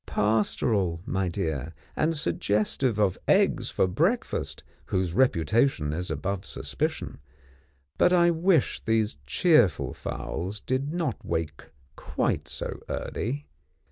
Pastoral, 0.07 1.03
my 1.05 1.27
dear, 1.27 1.75
and 1.95 2.17
suggestive 2.17 2.97
of 2.99 3.19
eggs 3.27 3.69
for 3.69 3.85
breakfast 3.85 4.63
whose 4.85 5.13
reputation 5.13 5.93
is 5.93 6.09
above 6.09 6.43
suspicion; 6.43 7.19
but 7.99 8.11
I 8.11 8.31
wish 8.31 8.83
these 8.83 9.17
cheerful 9.27 9.93
fowls 9.93 10.59
did 10.59 10.91
not 10.91 11.23
wake 11.23 11.69
quite 11.95 12.47
so 12.47 12.79
early. 12.89 13.45